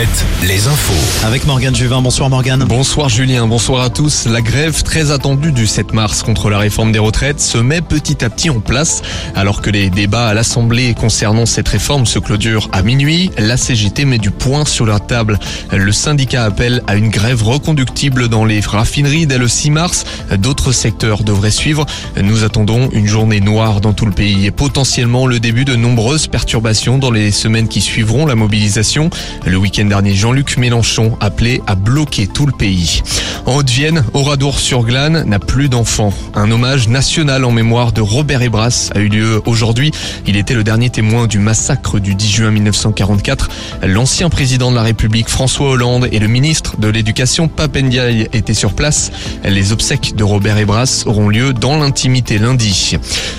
[0.00, 1.26] Alouette, les infos.
[1.26, 2.00] Avec Morgane Juvin.
[2.00, 2.64] Bonsoir Morgane.
[2.64, 4.26] Bonsoir Julien, bonsoir à tous.
[4.26, 8.24] La grève très attendue du 7 mars contre la réforme des retraites se met petit
[8.24, 9.02] à petit en place.
[9.34, 14.06] Alors que les débats à l'Assemblée concernant cette réforme se clôturent à minuit, la CGT
[14.06, 15.38] met du poing sur la table.
[15.70, 20.04] Le syndicat appelle à une grève reconductible dans les raffineries dès le 6 mars.
[20.38, 21.84] D'autres secteurs devraient suivre.
[22.16, 26.26] Nous attendons une journée noire dans tout le pays et potentiellement le début de nombreuses
[26.26, 29.10] perturbations dans les semaines qui suivront la mobilisation.
[29.44, 33.02] Le week-end dernier, Jean-Luc Mélenchon appelait à bloquer tout le pays.
[33.44, 36.14] En Haute-Vienne, Oradour-sur-Glane n'a plus d'enfants.
[36.34, 39.90] Un hommage national en mémoire de Robert Ebras a eu lieu aujourd'hui.
[40.28, 43.48] Il était le dernier témoin du massacre du 10 juin 1944.
[43.82, 48.74] L'ancien président de la République François Hollande et le ministre de l'Éducation Papendiaï étaient sur
[48.74, 49.10] place.
[49.42, 52.96] Les obsèques de Robert Ebras auront lieu dans l'intimité lundi.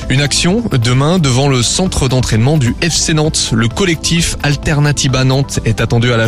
[0.10, 3.52] Une action demain devant le centre d'entraînement du FC Nantes.
[3.54, 6.27] Le collectif Alternativa Nantes est attendu à la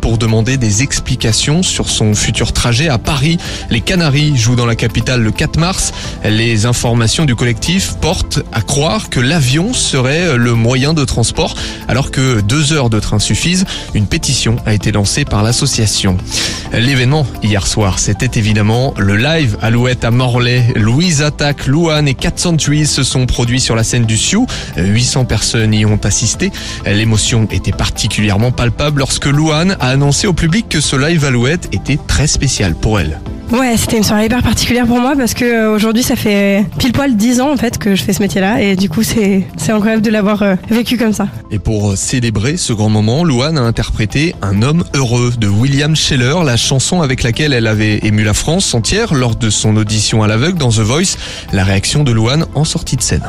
[0.00, 3.36] Pour demander des explications sur son futur trajet à Paris.
[3.68, 5.92] Les Canaries jouent dans la capitale le 4 mars.
[6.24, 11.54] Les informations du collectif portent à croire que l'avion serait le moyen de transport
[11.86, 13.66] alors que deux heures de train suffisent.
[13.92, 16.16] Une pétition a été lancée par l'association.
[16.72, 20.72] L'événement hier soir, c'était évidemment le live Alouette à Morlaix.
[20.74, 24.46] Louise Attaque, Louane et 400 Trees se sont produits sur la scène du Sioux.
[24.78, 26.50] 800 personnes y ont assisté.
[26.86, 31.98] L'émotion était particulièrement palpable lorsque Louane a annoncé au public que ce live Alouette était
[32.06, 33.18] très spécial pour elle.
[33.50, 36.92] Ouais, c'était une soirée hyper particulière pour moi parce que euh, aujourd'hui ça fait pile
[36.92, 39.72] poil 10 ans en fait que je fais ce métier-là et du coup c'est c'est
[39.72, 41.28] incroyable de l'avoir euh, vécu comme ça.
[41.50, 46.36] Et pour célébrer ce grand moment, Louane a interprété Un homme heureux de William Scheller,
[46.46, 50.28] la chanson avec laquelle elle avait ému la France entière lors de son audition à
[50.28, 51.16] l'aveugle dans The Voice.
[51.52, 53.22] La réaction de Louane en sortie de scène.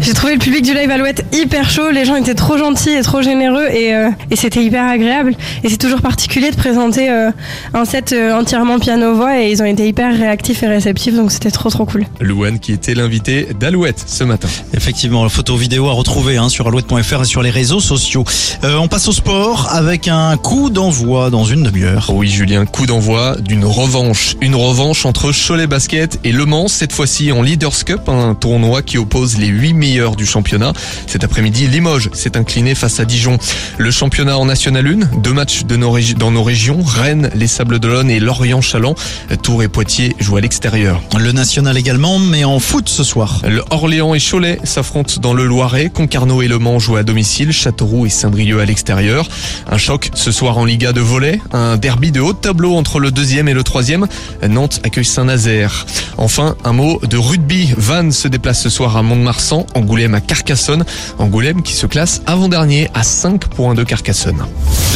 [0.00, 3.02] J'ai trouvé le public du live Alouette hyper chaud, les gens étaient trop gentils et
[3.02, 5.34] trop généreux et, euh, et c'était hyper agréable.
[5.64, 7.30] Et c'est toujours particulier de présenter euh,
[7.74, 11.50] un set euh, entièrement piano-voix et ils ont été hyper réactifs et réceptifs donc c'était
[11.50, 12.06] trop trop cool.
[12.20, 14.48] Louane qui était l'invité d'Alouette ce matin.
[14.72, 18.24] Effectivement, la photo vidéo à retrouver hein, sur alouette.fr et sur les réseaux sociaux.
[18.64, 22.10] Euh, on passe au sport avec un coup d'envoi dans une demi-heure.
[22.14, 24.36] Oui Julien, coup d'envoi d'une revanche.
[24.40, 28.82] Une revanche entre Cholet Basket et Le Mans, cette fois-ci en Leaders Cup, un tournoi
[28.82, 30.72] qui oppose les 8 meilleurs du championnat.
[31.06, 33.38] Cet après-midi, Limoges s'est incliné face à Dijon.
[33.78, 37.46] Le championnat en National 1, deux matchs de nos régi- dans nos régions, Rennes, les
[37.46, 38.94] Sables d'Olonne et Lorient-Chaland.
[39.42, 41.00] Tours et Poitiers jouent à l'extérieur.
[41.18, 43.40] Le national également, mais en foot ce soir.
[43.48, 45.90] Le Orléans et Cholet s'affrontent dans le Loiret.
[45.92, 47.52] Concarneau et Le Mans jouent à domicile.
[47.52, 49.28] Châteauroux et Saint-Brieuc à l'extérieur.
[49.70, 51.40] Un choc ce soir en Liga de volley.
[51.52, 54.06] Un derby de haut tableau entre le deuxième et le troisième.
[54.48, 55.86] Nantes accueille Saint-Nazaire.
[56.16, 57.72] Enfin, un mot de rugby.
[57.76, 59.57] Vannes se déplace ce soir à Mont-de-Marsan.
[59.74, 60.84] Angoulême à Carcassonne.
[61.18, 64.44] Angoulême qui se classe avant-dernier à 5 points de Carcassonne.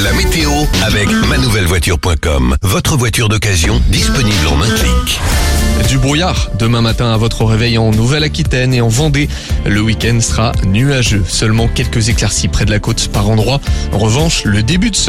[0.02, 0.50] La météo
[0.82, 2.56] avec manouvellevoiture.com.
[2.62, 5.20] Votre voiture d'occasion disponible en un clic.
[5.88, 9.28] Du brouillard demain matin à votre réveil en Nouvelle-Aquitaine et en Vendée.
[9.66, 11.24] Le week-end sera nuageux.
[11.28, 13.60] Seulement quelques éclaircies près de la côte par endroit.
[13.92, 15.02] En revanche, le début de semaine